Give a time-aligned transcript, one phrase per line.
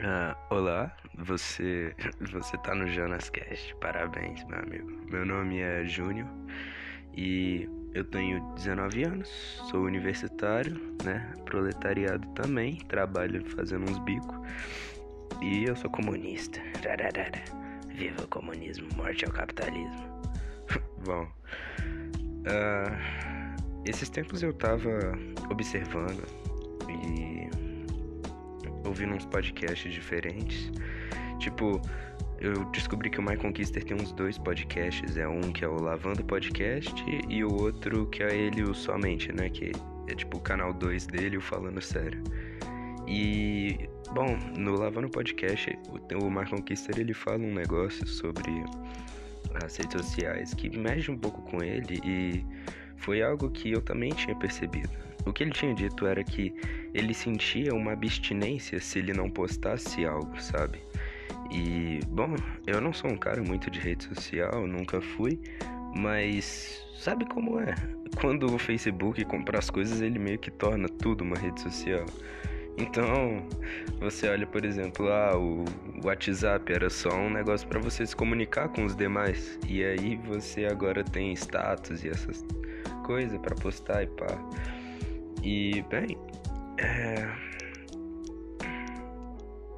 [0.00, 3.74] Ah, olá, você você tá no Jonas Cast.
[3.80, 4.88] Parabéns, meu amigo.
[5.10, 6.28] Meu nome é Júnior
[7.16, 9.28] e eu tenho 19 anos,
[9.68, 11.34] sou universitário, né?
[11.44, 14.36] Proletariado também, trabalho fazendo uns bicos
[15.42, 16.60] e eu sou comunista.
[16.84, 17.42] Rararara.
[17.88, 20.22] Viva o comunismo, morte ao capitalismo.
[21.04, 21.26] Bom,
[22.46, 25.10] ah, esses tempos eu tava
[25.50, 26.47] observando
[28.88, 30.70] ouvindo uns podcasts diferentes.
[31.38, 31.80] Tipo,
[32.40, 35.16] eu descobri que o My Conquister tem uns dois podcasts.
[35.16, 36.94] É um que é o Lavando Podcast
[37.28, 39.48] e o outro que é ele o Somente, né?
[39.48, 39.72] Que
[40.08, 42.22] é tipo o canal 2 dele, o Falando Sério.
[43.06, 48.50] E, bom, no Lavando Podcast, o, o My Conquister ele fala um negócio sobre
[49.64, 52.44] as redes sociais que mexe um pouco com ele e
[52.96, 55.07] foi algo que eu também tinha percebido.
[55.28, 56.54] O que ele tinha dito era que
[56.94, 60.78] ele sentia uma abstinência se ele não postasse algo, sabe?
[61.50, 62.34] E, bom,
[62.66, 65.38] eu não sou um cara muito de rede social, nunca fui,
[65.94, 67.74] mas sabe como é?
[68.20, 72.06] Quando o Facebook compra as coisas, ele meio que torna tudo uma rede social.
[72.78, 73.42] Então,
[73.98, 75.64] você olha, por exemplo, ah, o
[76.04, 79.58] WhatsApp era só um negócio para você se comunicar com os demais.
[79.68, 82.44] E aí você agora tem status e essas
[83.04, 84.26] coisas para postar e pá.
[85.50, 86.08] E, bem,
[86.76, 87.26] é...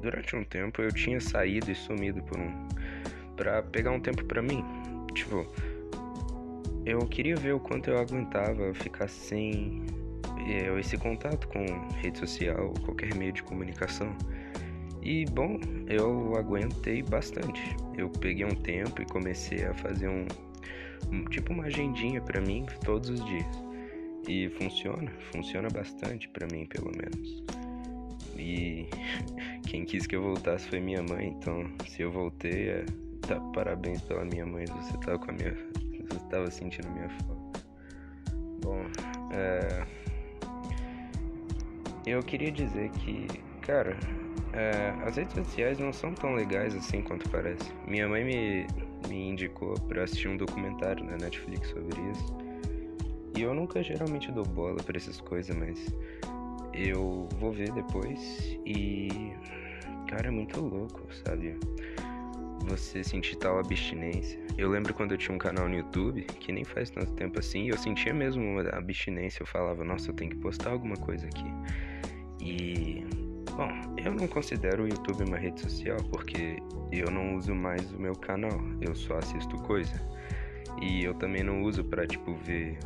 [0.00, 2.68] durante um tempo eu tinha saído e sumido por um
[3.36, 4.64] para pegar um tempo para mim.
[5.14, 5.46] Tipo,
[6.84, 9.86] eu queria ver o quanto eu aguentava ficar sem
[10.48, 11.64] é, esse contato com
[11.98, 14.12] rede social, qualquer meio de comunicação.
[15.00, 17.76] E bom, eu aguentei bastante.
[17.96, 20.26] Eu peguei um tempo e comecei a fazer um,
[21.12, 23.71] um tipo uma agendinha para mim todos os dias.
[24.28, 27.42] E funciona, funciona bastante para mim, pelo menos.
[28.36, 28.86] E
[29.68, 32.84] quem quis que eu voltasse foi minha mãe, então se eu voltei, é,
[33.22, 35.54] tá, parabéns pela minha mãe, você tava com a minha.
[36.08, 37.64] Você estava sentindo minha falta.
[38.60, 38.84] Bom,
[39.32, 39.86] é,
[42.06, 43.26] eu queria dizer que,
[43.60, 43.96] cara,
[44.52, 47.72] é, as redes sociais não são tão legais assim quanto parece.
[47.86, 48.66] Minha mãe me,
[49.08, 52.51] me indicou para assistir um documentário na Netflix sobre isso.
[53.36, 55.94] E eu nunca geralmente dou bola pra essas coisas, mas
[56.74, 59.32] eu vou ver depois e.
[60.08, 61.56] Cara, é muito louco, sabe?
[62.66, 64.38] Você sentir tal abstinência.
[64.58, 67.68] Eu lembro quando eu tinha um canal no YouTube, que nem faz tanto tempo assim,
[67.68, 69.42] eu sentia mesmo uma abstinência.
[69.42, 71.46] Eu falava, nossa, eu tenho que postar alguma coisa aqui.
[72.40, 73.04] E.
[73.56, 73.70] Bom,
[74.02, 76.56] eu não considero o YouTube uma rede social porque
[76.90, 79.92] eu não uso mais o meu canal, eu só assisto coisa.
[80.80, 82.78] E eu também não uso pra, tipo, ver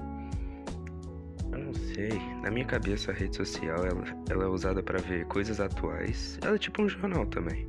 [1.56, 2.10] eu não sei.
[2.42, 6.38] Na minha cabeça, a rede social ela, ela é usada para ver coisas atuais.
[6.42, 7.66] Ela é tipo um jornal também.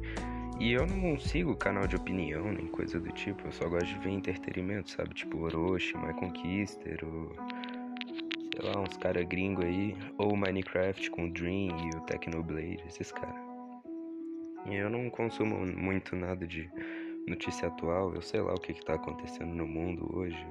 [0.59, 3.47] E eu não sigo canal de opinião nem coisa do tipo.
[3.47, 5.13] Eu só gosto de ver entretenimento, sabe?
[5.13, 7.31] Tipo Orochi, My Conquister, ou.
[8.55, 9.95] Sei lá, uns caras gringos aí.
[10.17, 13.35] Ou Minecraft com o Dream e o Technoblade, esses caras.
[14.65, 16.69] E eu não consumo muito nada de
[17.27, 18.13] notícia atual.
[18.13, 20.45] Eu sei lá o que, que tá acontecendo no mundo hoje.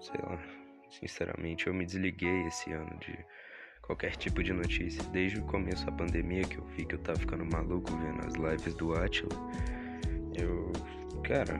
[0.00, 0.61] Sei lá.
[1.00, 3.18] Sinceramente, eu me desliguei esse ano de
[3.80, 5.02] qualquer tipo de notícia.
[5.10, 8.34] Desde o começo da pandemia, que eu vi que eu tava ficando maluco vendo as
[8.34, 9.28] lives do Atila.
[10.38, 10.70] Eu,
[11.24, 11.58] cara,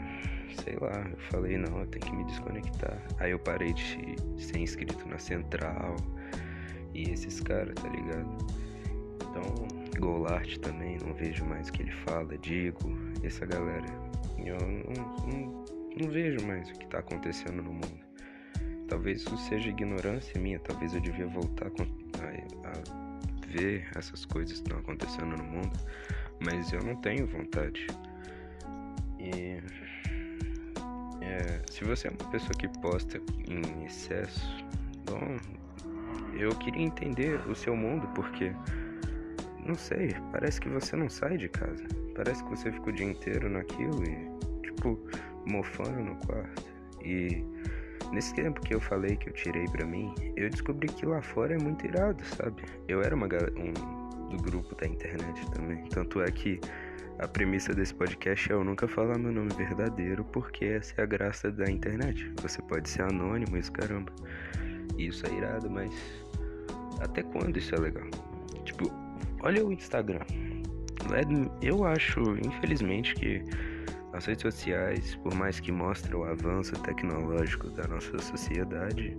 [0.62, 3.02] sei lá, eu falei, não, eu tenho que me desconectar.
[3.18, 5.96] Aí eu parei de ser inscrito na Central
[6.94, 8.36] e esses caras, tá ligado?
[9.30, 9.42] Então,
[9.98, 12.78] Golart também, não vejo mais o que ele fala, Digo,
[13.22, 13.86] essa galera.
[14.44, 15.64] Eu não, não,
[15.96, 18.11] não vejo mais o que tá acontecendo no mundo.
[18.92, 24.64] Talvez isso seja ignorância minha, talvez eu devia voltar a, a ver essas coisas que
[24.64, 25.72] estão acontecendo no mundo,
[26.44, 27.86] mas eu não tenho vontade.
[29.18, 29.62] E
[31.22, 34.46] é, se você é uma pessoa que posta em excesso,
[35.06, 35.38] bom,
[36.38, 38.52] eu queria entender o seu mundo porque
[39.64, 41.82] não sei, parece que você não sai de casa.
[42.14, 45.00] Parece que você fica o dia inteiro naquilo e tipo
[45.46, 46.70] mofando no quarto.
[47.02, 47.42] E
[48.12, 51.54] Nesse tempo que eu falei que eu tirei pra mim, eu descobri que lá fora
[51.54, 52.62] é muito irado, sabe?
[52.86, 55.84] Eu era uma um do grupo da internet também.
[55.88, 56.60] Tanto é que
[57.18, 61.06] a premissa desse podcast é eu nunca falar meu nome verdadeiro, porque essa é a
[61.06, 62.30] graça da internet.
[62.42, 64.12] Você pode ser anônimo, isso caramba.
[64.98, 65.92] Isso é irado, mas
[67.00, 68.08] até quando isso é legal?
[68.64, 68.92] Tipo,
[69.42, 70.20] olha o Instagram.
[71.12, 73.42] É, eu acho, infelizmente, que
[74.12, 79.16] as redes sociais, por mais que mostrem o avanço tecnológico da nossa sociedade,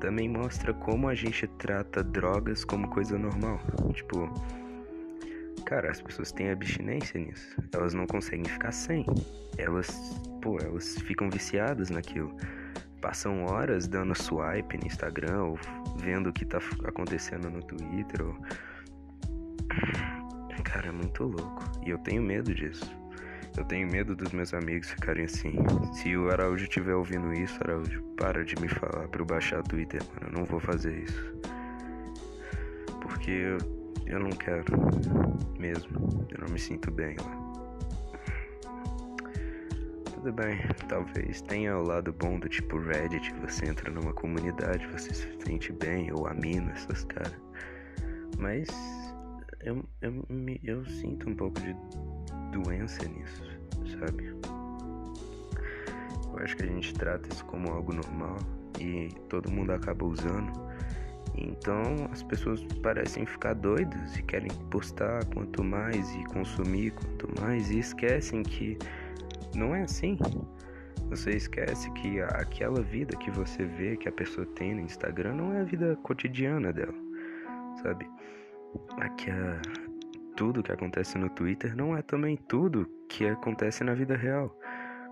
[0.00, 3.60] também mostra como a gente trata drogas como coisa normal.
[3.92, 4.28] Tipo,
[5.64, 7.56] Cara, as pessoas têm abstinência nisso.
[7.72, 9.06] Elas não conseguem ficar sem.
[9.56, 12.36] Elas, pô, elas ficam viciadas naquilo.
[13.00, 15.58] Passam horas dando swipe no Instagram ou
[15.96, 18.22] vendo o que tá acontecendo no Twitter.
[18.22, 18.36] Ou...
[20.62, 21.62] Cara, é muito louco.
[21.86, 23.01] E eu tenho medo disso.
[23.56, 25.54] Eu tenho medo dos meus amigos ficarem assim.
[25.92, 29.62] Se o Araújo estiver ouvindo isso, Araújo, para de me falar pra eu baixar o
[29.62, 30.28] Twitter, mano.
[30.28, 31.34] Eu não vou fazer isso.
[33.02, 33.58] Porque eu,
[34.06, 34.64] eu não quero
[35.58, 36.26] mesmo.
[36.30, 37.42] Eu não me sinto bem lá.
[40.14, 40.56] Tudo bem,
[40.88, 45.72] talvez tenha o lado bom do tipo Reddit, você entra numa comunidade, você se sente
[45.72, 47.34] bem, ou Amino, essas caras.
[48.38, 48.68] Mas
[49.64, 51.74] eu, eu, me, eu sinto um pouco de
[52.52, 53.42] doença nisso,
[53.98, 54.34] sabe?
[56.32, 58.36] Eu acho que a gente trata isso como algo normal
[58.78, 60.52] e todo mundo acaba usando.
[61.34, 61.82] Então
[62.12, 67.78] as pessoas parecem ficar doidas e querem postar quanto mais e consumir quanto mais e
[67.78, 68.78] esquecem que
[69.54, 70.18] não é assim.
[71.08, 75.52] Você esquece que aquela vida que você vê que a pessoa tem no Instagram não
[75.52, 76.94] é a vida cotidiana dela,
[77.82, 78.08] sabe?
[78.98, 79.60] Aqui a,
[80.36, 84.56] tudo que acontece no Twitter não é também tudo que acontece na vida real.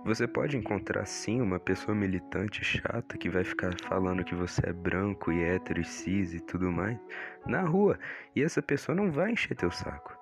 [0.05, 4.72] Você pode encontrar sim uma pessoa militante chata que vai ficar falando que você é
[4.72, 6.99] branco e hétero e cis e tudo mais
[7.46, 7.99] na rua,
[8.34, 10.20] e essa pessoa não vai encher teu saco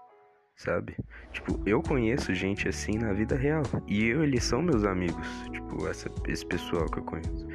[0.59, 0.97] sabe?
[1.33, 3.63] Tipo, eu conheço gente assim na vida real.
[3.87, 5.27] E eu, eles são meus amigos.
[5.53, 7.47] Tipo, essa, esse pessoal que eu conheço.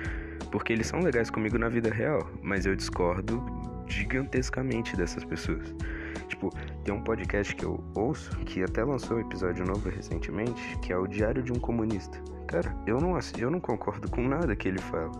[0.51, 2.31] Porque eles são legais comigo na vida real.
[2.41, 3.43] Mas eu discordo
[3.87, 5.75] gigantescamente dessas pessoas.
[6.43, 6.49] Tipo,
[6.83, 10.97] tem um podcast que eu ouço, que até lançou um episódio novo recentemente, que é
[10.97, 12.21] o Diário de um Comunista.
[12.47, 15.11] Cara, eu não, eu não concordo com nada que ele fala.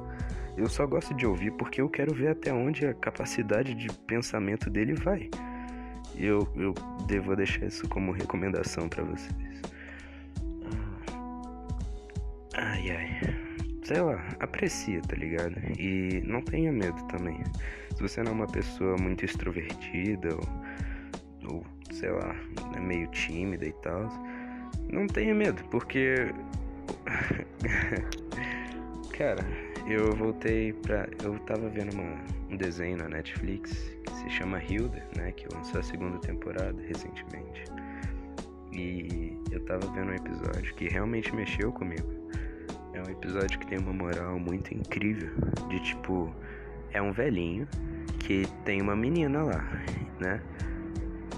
[0.57, 4.69] Eu só gosto de ouvir porque eu quero ver até onde a capacidade de pensamento
[4.69, 5.29] dele vai
[6.15, 6.73] eu, eu
[7.07, 9.61] devo deixar isso como recomendação para vocês.
[12.55, 13.43] Ai ai.
[13.83, 15.55] Sei lá, aprecia, tá ligado?
[15.77, 17.43] E não tenha medo também.
[17.95, 20.41] Se você não é uma pessoa muito extrovertida ou,
[21.49, 22.35] ou sei lá,
[22.75, 24.09] é meio tímida e tal,
[24.91, 26.33] não tenha medo, porque.
[29.17, 29.45] Cara,
[29.87, 31.07] eu voltei pra.
[31.23, 32.15] Eu tava vendo uma,
[32.49, 33.71] um desenho na Netflix
[34.05, 35.31] que se chama Hilda, né?
[35.31, 37.63] Que lançou a segunda temporada recentemente.
[38.71, 42.07] E eu tava vendo um episódio que realmente mexeu comigo.
[42.93, 45.31] É um episódio que tem uma moral muito incrível.
[45.69, 46.33] De tipo,
[46.91, 47.67] é um velhinho
[48.19, 49.63] que tem uma menina lá,
[50.19, 50.41] né?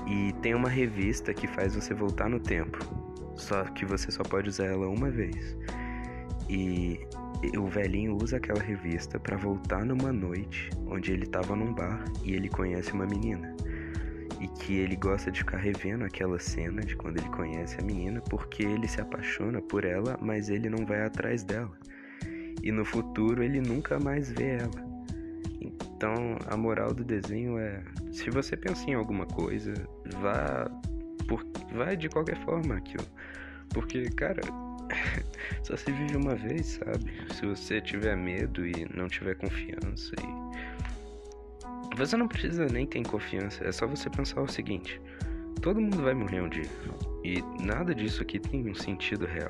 [0.08, 2.78] E tem uma revista que faz você voltar no tempo.
[3.36, 5.58] Só que você só pode usar ela uma vez.
[6.50, 7.00] E
[7.58, 12.34] o velhinho usa aquela revista para voltar numa noite onde ele estava num bar e
[12.34, 13.56] ele conhece uma menina.
[14.40, 18.22] E que ele gosta de ficar revendo aquela cena de quando ele conhece a menina
[18.30, 21.78] porque ele se apaixona por ela, mas ele não vai atrás dela.
[22.62, 24.95] E no futuro ele nunca mais vê ela.
[25.96, 29.74] Então a moral do desenho é: se você pensa em alguma coisa,
[30.22, 30.70] vá,
[31.28, 33.06] por, vá de qualquer forma aquilo.
[33.70, 34.42] Porque, cara,
[35.64, 37.12] só se vive uma vez, sabe?
[37.34, 43.64] Se você tiver medo e não tiver confiança e você não precisa nem ter confiança,
[43.64, 45.02] é só você pensar o seguinte:
[45.62, 46.70] todo mundo vai morrer um dia.
[47.24, 49.50] E nada disso aqui tem um sentido real.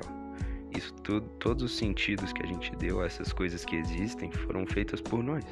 [0.76, 4.66] Isso tudo, todos os sentidos que a gente deu a essas coisas que existem foram
[4.66, 5.44] feitas por nós.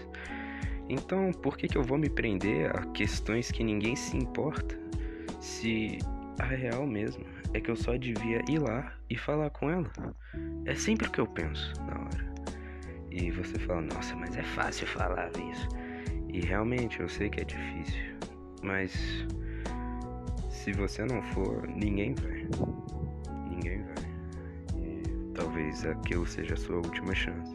[0.89, 4.79] Então, por que, que eu vou me prender a questões que ninguém se importa?
[5.41, 5.99] Se
[6.39, 9.91] a real mesmo é que eu só devia ir lá e falar com ela.
[10.67, 12.35] É sempre o que eu penso na hora.
[13.11, 15.69] E você fala, nossa, mas é fácil falar isso.
[16.29, 18.17] E realmente eu sei que é difícil.
[18.63, 18.93] Mas
[20.51, 22.49] se você não for, ninguém vai.
[23.49, 24.83] Ninguém vai.
[24.83, 27.55] E talvez aquilo seja a sua última chance.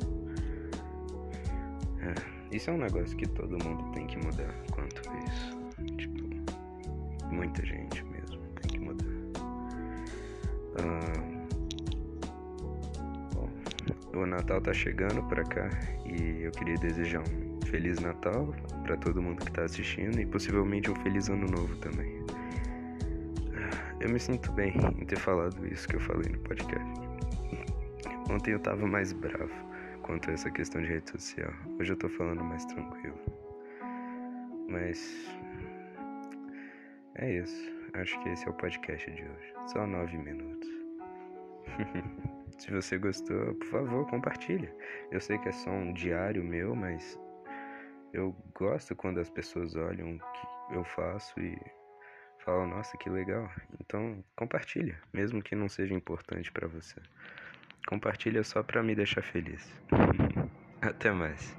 [2.02, 5.60] É, isso é um negócio que todo mundo tem que mudar quanto isso.
[5.98, 6.24] Tipo,
[7.32, 8.10] muita gente
[14.22, 15.70] o Natal tá chegando pra cá
[16.06, 18.54] e eu queria desejar um Feliz Natal
[18.84, 22.20] para todo mundo que tá assistindo e possivelmente um Feliz Ano Novo também.
[24.00, 26.92] Eu me sinto bem em ter falado isso que eu falei no podcast.
[28.30, 29.69] Ontem eu tava mais bravo
[30.10, 31.54] quanto a essa questão de rede social.
[31.80, 33.16] Hoje eu tô falando mais tranquilo.
[34.68, 35.30] Mas
[37.14, 37.72] é isso.
[37.94, 39.54] Acho que esse é o podcast de hoje.
[39.68, 40.68] Só nove minutos.
[42.58, 44.76] Se você gostou, por favor, compartilha.
[45.12, 47.20] Eu sei que é só um diário meu, mas
[48.12, 51.56] eu gosto quando as pessoas olham o que eu faço e
[52.40, 53.48] fala, nossa, que legal.
[53.80, 57.00] Então, compartilha, mesmo que não seja importante para você.
[57.88, 59.68] Compartilha só para me deixar feliz.
[60.82, 61.59] Até mais.